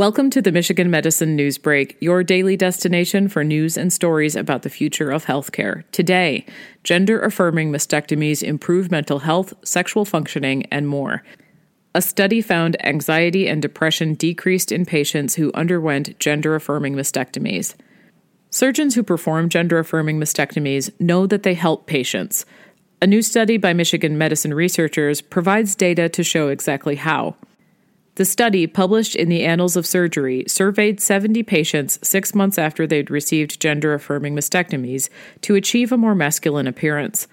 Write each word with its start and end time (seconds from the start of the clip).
Welcome 0.00 0.30
to 0.30 0.40
the 0.40 0.50
Michigan 0.50 0.90
Medicine 0.90 1.36
News 1.36 1.58
Break, 1.58 1.94
your 2.00 2.24
daily 2.24 2.56
destination 2.56 3.28
for 3.28 3.44
news 3.44 3.76
and 3.76 3.92
stories 3.92 4.34
about 4.34 4.62
the 4.62 4.70
future 4.70 5.10
of 5.10 5.26
healthcare. 5.26 5.84
Today, 5.92 6.46
gender 6.84 7.20
affirming 7.20 7.70
mastectomies 7.70 8.42
improve 8.42 8.90
mental 8.90 9.18
health, 9.18 9.52
sexual 9.62 10.06
functioning, 10.06 10.64
and 10.72 10.88
more. 10.88 11.22
A 11.94 12.00
study 12.00 12.40
found 12.40 12.82
anxiety 12.82 13.46
and 13.46 13.60
depression 13.60 14.14
decreased 14.14 14.72
in 14.72 14.86
patients 14.86 15.34
who 15.34 15.52
underwent 15.52 16.18
gender 16.18 16.54
affirming 16.54 16.94
mastectomies. 16.94 17.74
Surgeons 18.48 18.94
who 18.94 19.02
perform 19.02 19.50
gender 19.50 19.78
affirming 19.78 20.18
mastectomies 20.18 20.98
know 20.98 21.26
that 21.26 21.42
they 21.42 21.52
help 21.52 21.86
patients. 21.86 22.46
A 23.02 23.06
new 23.06 23.20
study 23.20 23.58
by 23.58 23.74
Michigan 23.74 24.16
medicine 24.16 24.54
researchers 24.54 25.20
provides 25.20 25.74
data 25.74 26.08
to 26.08 26.22
show 26.22 26.48
exactly 26.48 26.96
how. 26.96 27.36
The 28.20 28.26
study, 28.26 28.66
published 28.66 29.16
in 29.16 29.30
the 29.30 29.46
Annals 29.46 29.76
of 29.76 29.86
Surgery, 29.86 30.44
surveyed 30.46 31.00
70 31.00 31.42
patients 31.44 31.98
six 32.02 32.34
months 32.34 32.58
after 32.58 32.86
they'd 32.86 33.10
received 33.10 33.58
gender 33.58 33.94
affirming 33.94 34.36
mastectomies 34.36 35.08
to 35.40 35.54
achieve 35.54 35.90
a 35.90 35.96
more 35.96 36.14
masculine 36.14 36.66
appearance. 36.66 37.26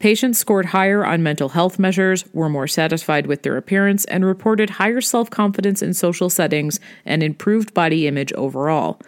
Patients 0.00 0.38
scored 0.38 0.66
higher 0.66 1.02
on 1.02 1.22
mental 1.22 1.48
health 1.48 1.78
measures, 1.78 2.26
were 2.34 2.50
more 2.50 2.66
satisfied 2.66 3.26
with 3.26 3.42
their 3.42 3.56
appearance, 3.56 4.04
and 4.04 4.22
reported 4.22 4.68
higher 4.68 5.00
self 5.00 5.30
confidence 5.30 5.80
in 5.80 5.94
social 5.94 6.28
settings 6.28 6.78
and 7.06 7.22
improved 7.22 7.72
body 7.72 8.06
image 8.06 8.34
overall. 8.34 9.00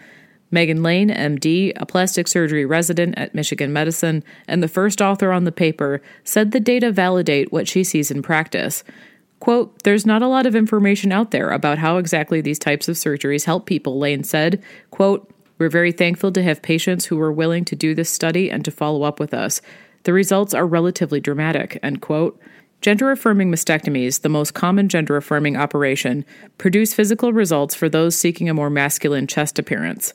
Megan 0.50 0.82
Lane, 0.82 1.10
MD, 1.10 1.74
a 1.76 1.84
plastic 1.84 2.28
surgery 2.28 2.64
resident 2.64 3.18
at 3.18 3.34
Michigan 3.34 3.74
Medicine 3.74 4.24
and 4.48 4.62
the 4.62 4.68
first 4.68 5.02
author 5.02 5.32
on 5.32 5.44
the 5.44 5.52
paper, 5.52 6.00
said 6.24 6.52
the 6.52 6.60
data 6.60 6.90
validate 6.90 7.52
what 7.52 7.68
she 7.68 7.84
sees 7.84 8.10
in 8.10 8.22
practice. 8.22 8.82
Quote, 9.40 9.82
There's 9.82 10.06
not 10.06 10.22
a 10.22 10.28
lot 10.28 10.46
of 10.46 10.54
information 10.54 11.12
out 11.12 11.30
there 11.30 11.50
about 11.50 11.78
how 11.78 11.96
exactly 11.96 12.40
these 12.40 12.58
types 12.58 12.88
of 12.88 12.96
surgeries 12.96 13.46
help 13.46 13.66
people, 13.66 13.98
Lane 13.98 14.22
said. 14.22 14.62
Quote, 14.90 15.30
We're 15.58 15.70
very 15.70 15.92
thankful 15.92 16.30
to 16.32 16.42
have 16.42 16.62
patients 16.62 17.06
who 17.06 17.16
were 17.16 17.32
willing 17.32 17.64
to 17.64 17.74
do 17.74 17.94
this 17.94 18.10
study 18.10 18.50
and 18.50 18.64
to 18.64 18.70
follow 18.70 19.02
up 19.02 19.18
with 19.18 19.34
us. 19.34 19.62
The 20.04 20.12
results 20.12 20.54
are 20.54 20.66
relatively 20.66 21.20
dramatic, 21.20 21.78
end 21.82 22.00
quote. 22.02 22.40
Gender 22.80 23.10
affirming 23.10 23.50
mastectomies, 23.50 24.22
the 24.22 24.30
most 24.30 24.54
common 24.54 24.88
gender 24.88 25.16
affirming 25.16 25.56
operation, 25.56 26.24
produce 26.56 26.94
physical 26.94 27.32
results 27.32 27.74
for 27.74 27.90
those 27.90 28.16
seeking 28.16 28.48
a 28.48 28.54
more 28.54 28.70
masculine 28.70 29.26
chest 29.26 29.58
appearance. 29.58 30.14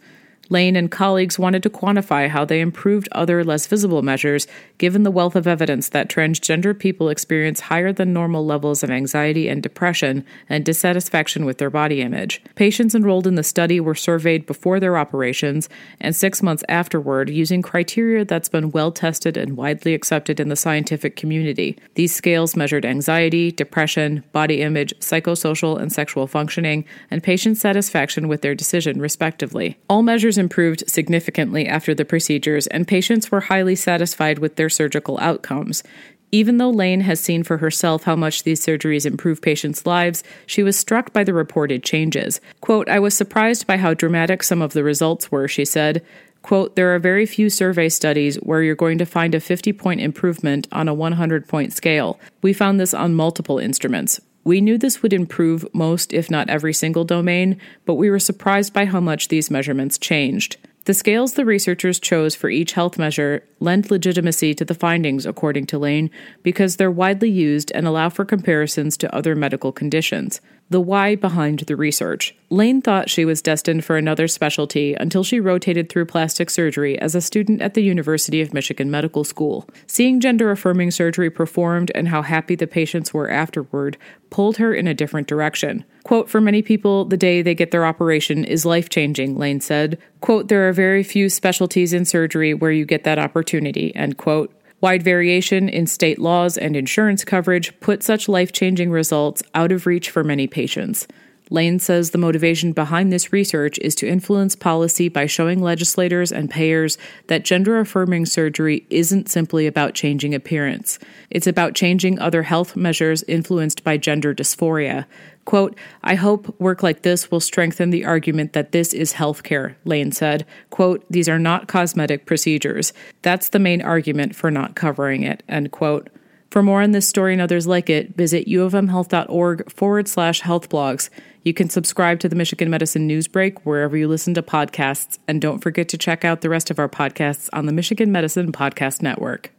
Lane 0.50 0.76
and 0.76 0.92
colleagues 0.92 1.40
wanted 1.40 1.64
to 1.64 1.70
quantify 1.70 2.30
how 2.30 2.46
they 2.46 2.62
improved 2.62 3.10
other 3.12 3.44
less 3.44 3.68
visible 3.68 4.02
measures, 4.02 4.48
given 4.78 5.04
the 5.04 5.12
wealth 5.12 5.36
of 5.36 5.48
evidence 5.48 5.90
that 5.90 6.10
transgender 6.10 6.78
people 6.78 7.10
experience 7.10 7.62
higher 7.62 7.92
than 7.92 8.14
normal 8.14 8.46
levels 8.46 8.84
of 8.84 8.92
anxiety 8.92 9.48
and 9.48 9.64
depression 9.64 10.26
and 10.48 10.66
dissatisfaction 10.66 11.46
with 11.46 11.58
their 11.58 11.70
body 11.70 12.02
image. 12.02 12.42
Patients 12.56 12.94
enrolled 12.94 13.28
in 13.28 13.36
the 13.36 13.44
study 13.44 13.80
were 13.80 13.96
surveyed 13.96 14.46
before 14.46 14.80
their 14.80 14.98
operations 14.98 15.68
and 16.00 16.16
six 16.16 16.44
months 16.44 16.64
afterward 16.70 17.30
using 17.30 17.62
criteria 17.62 18.24
that's 18.24 18.50
been 18.50 18.72
well 18.72 18.92
tested 18.92 19.38
and 19.38 19.58
widely 19.58 19.94
accepted 19.94 20.40
in 20.40 20.50
the 20.50 20.56
scientific 20.56 21.16
community. 21.16 21.78
These 21.96 22.14
scales 22.14 22.56
measured 22.56 22.86
anxiety, 22.86 23.52
depression, 23.52 24.24
body 24.32 24.62
image, 24.62 24.94
psychosocial 25.00 25.80
and 25.80 25.92
sexual 25.92 26.28
functioning, 26.28 26.86
and 27.10 27.24
patient 27.24 27.58
satisfaction 27.58 28.28
with 28.28 28.42
their 28.42 28.56
decision, 28.56 29.00
respectively. 29.00 29.78
All 29.90 30.04
measures 30.04 30.35
improved 30.38 30.84
significantly 30.88 31.68
after 31.68 31.94
the 31.94 32.06
procedures, 32.06 32.68
and 32.68 32.88
patients 32.88 33.32
were 33.32 33.42
highly 33.42 33.76
satisfied 33.76 34.40
with 34.40 34.56
their 34.56 34.70
surgical 34.70 35.20
outcomes. 35.20 35.84
Even 36.32 36.58
though 36.58 36.70
Lane 36.70 37.02
has 37.02 37.20
seen 37.20 37.44
for 37.44 37.58
herself 37.58 38.04
how 38.04 38.16
much 38.16 38.44
these 38.44 38.66
surgeries 38.66 39.06
improve 39.06 39.42
patients' 39.42 39.86
lives, 39.86 40.24
she 40.46 40.64
was 40.64 40.78
struck 40.78 41.14
by 41.14 41.24
the 41.24 41.34
reported 41.34 41.84
changes. 41.84 42.42
Quote, 42.62 42.90
I 42.90 43.00
was 43.00 43.14
surprised 43.14 43.68
by 43.68 43.78
how 43.78 43.94
dramatic 43.94 44.44
some 44.44 44.62
of 44.62 44.74
the 44.74 44.84
results 44.84 45.32
were, 45.32 45.48
she 45.48 45.64
said. 45.64 46.04
Quote, 46.42 46.76
there 46.76 46.94
are 46.94 47.00
very 47.00 47.26
few 47.26 47.50
survey 47.50 47.90
studies 47.90 48.36
where 48.38 48.62
you're 48.62 48.76
going 48.76 48.98
to 48.98 49.06
find 49.06 49.34
a 49.34 49.40
50 49.40 49.74
point 49.74 50.02
improvement 50.02 50.68
on 50.72 50.88
a 50.88 50.94
100 50.94 51.48
point 51.48 51.74
scale. 51.74 52.20
We 52.42 52.54
found 52.54 52.80
this 52.80 52.94
on 52.94 53.16
multiple 53.16 53.58
instruments. 53.58 54.20
We 54.46 54.62
knew 54.62 54.78
this 54.78 55.02
would 55.02 55.12
improve 55.12 55.66
most, 55.74 56.14
if 56.14 56.30
not 56.30 56.52
every 56.52 56.72
single 56.72 57.04
domain, 57.04 57.60
but 57.84 57.96
we 57.96 58.12
were 58.12 58.20
surprised 58.20 58.74
by 58.74 58.86
how 58.86 59.00
much 59.00 59.28
these 59.28 59.50
measurements 59.50 59.98
changed. 59.98 60.58
The 60.86 60.94
scales 60.94 61.34
the 61.34 61.46
researchers 61.46 62.00
chose 62.00 62.36
for 62.36 62.48
each 62.48 62.74
health 62.74 63.00
measure 63.00 63.44
lend 63.60 63.90
legitimacy 63.90 64.54
to 64.54 64.64
the 64.64 64.76
findings, 64.76 65.26
according 65.26 65.66
to 65.68 65.80
Lane, 65.80 66.12
because 66.44 66.76
they're 66.76 66.92
widely 66.92 67.30
used 67.30 67.72
and 67.74 67.88
allow 67.88 68.10
for 68.10 68.24
comparisons 68.24 68.96
to 68.98 69.16
other 69.16 69.36
medical 69.36 69.72
conditions 69.72 70.42
the 70.70 70.82
why 70.82 71.16
behind 71.16 71.60
the 71.60 71.76
research. 71.76 72.36
Lane 72.50 72.82
thought 72.82 73.10
she 73.10 73.24
was 73.24 73.42
destined 73.42 73.86
for 73.86 73.98
another 73.98 74.28
specialty 74.28 74.96
until 74.96 75.24
she 75.24 75.40
rotated 75.40 75.90
through 75.90 76.06
plastic 76.06 76.50
surgery 76.50 76.98
as 77.00 77.14
a 77.14 77.22
student 77.22 77.62
at 77.62 77.76
the 77.76 77.84
University 77.84 78.42
of 78.42 78.54
Michigan 78.54 78.90
Medical 78.90 79.24
School. 79.24 79.68
Seeing 79.86 80.20
gender 80.20 80.50
affirming 80.50 80.92
surgery 80.92 81.30
performed 81.30 81.92
and 81.94 82.08
how 82.08 82.22
happy 82.24 82.56
the 82.56 82.68
patients 82.68 83.14
were 83.14 83.30
afterward 83.30 83.98
pulled 84.32 84.58
her 84.58 84.74
in 84.74 84.88
a 84.88 84.94
different 84.94 85.28
direction. 85.28 85.86
Quote, 86.04 86.30
for 86.30 86.42
many 86.42 86.62
people, 86.62 87.06
the 87.06 87.18
day 87.18 87.42
they 87.42 87.56
get 87.56 87.72
their 87.72 87.86
operation 87.86 88.44
is 88.44 88.66
life 88.66 88.90
changing, 88.90 89.38
Lane 89.38 89.62
said. 89.62 89.98
Quote, 90.22 90.48
there 90.48 90.68
are 90.68 90.74
very 90.74 91.04
few 91.04 91.30
specialties 91.30 91.94
in 91.94 92.06
surgery 92.06 92.54
where 92.54 92.72
you 92.72 92.86
get 92.86 93.04
that 93.04 93.20
opportunity, 93.20 93.96
end 93.96 94.18
quote. 94.18 94.52
Wide 94.86 95.02
variation 95.02 95.68
in 95.68 95.88
state 95.88 96.20
laws 96.20 96.60
and 96.60 96.76
insurance 96.76 97.26
coverage 97.26 97.74
put 97.80 98.04
such 98.04 98.30
life 98.30 98.52
changing 98.52 98.92
results 98.92 99.42
out 99.56 99.72
of 99.72 99.88
reach 99.88 100.12
for 100.12 100.24
many 100.24 100.46
patients. 100.46 101.08
Lane 101.50 101.80
says 101.80 102.12
the 102.12 102.18
motivation 102.18 102.72
behind 102.72 103.12
this 103.12 103.32
research 103.32 103.78
is 103.80 103.94
to 103.96 104.08
influence 104.08 104.56
policy 104.56 105.10
by 105.10 105.28
showing 105.28 105.62
legislators 105.62 106.32
and 106.32 106.50
payers 106.50 106.98
that 107.28 107.46
gender 107.46 107.80
affirming 107.80 108.26
surgery 108.26 108.86
isn't 108.90 109.30
simply 109.30 109.68
about 109.68 109.94
changing 109.94 110.34
appearance. 110.34 110.98
It's 111.30 111.48
about 111.48 111.76
changing 111.76 112.18
other 112.18 112.44
health 112.44 112.76
measures 112.76 113.24
influenced 113.24 113.84
by 113.84 113.98
gender 113.98 114.34
dysphoria. 114.34 115.06
Quote, 115.46 115.78
I 116.04 116.16
hope 116.16 116.60
work 116.60 116.82
like 116.82 117.04
this 117.04 117.30
will 117.30 117.40
strengthen 117.40 117.92
the 117.92 118.06
argument 118.06 118.54
that 118.54 118.72
this 118.72 118.94
is 118.94 119.14
healthcare, 119.14 119.76
Lane 119.86 120.12
said. 120.12 120.46
Quote, 120.72 121.06
these 121.10 121.30
are 121.30 121.38
not 121.38 121.68
cosmetic 121.68 122.26
procedures. 122.26 122.94
That's 123.22 123.50
the 123.50 123.60
main 123.60 123.84
argument 123.84 124.36
for 124.36 124.50
not 124.50 124.76
covering 124.76 125.22
it, 125.22 125.44
end 125.48 125.72
quote. 125.72 126.10
For 126.56 126.64
more 126.64 126.82
on 126.82 126.92
this 126.92 127.06
story 127.06 127.34
and 127.34 127.42
others 127.42 127.68
like 127.68 127.90
it, 127.90 128.16
visit 128.16 128.48
uofmhealth.org 128.48 129.70
forward 129.70 130.08
slash 130.08 130.40
health 130.40 130.70
blogs. 130.70 131.10
You 131.44 131.54
can 131.54 131.70
subscribe 131.70 132.22
to 132.22 132.30
the 132.30 132.36
Michigan 132.38 132.70
Medicine 132.70 133.10
Newsbreak 133.10 133.60
wherever 133.66 133.98
you 133.98 134.08
listen 134.08 134.34
to 134.36 134.42
podcasts, 134.42 135.20
and 135.28 135.42
don't 135.42 135.60
forget 135.60 135.90
to 135.90 135.98
check 135.98 136.24
out 136.24 136.40
the 136.40 136.50
rest 136.50 136.72
of 136.72 136.80
our 136.80 136.88
podcasts 136.88 137.50
on 137.52 137.66
the 137.66 137.74
Michigan 137.74 138.10
Medicine 138.10 138.54
Podcast 138.54 139.02
Network. 139.02 139.52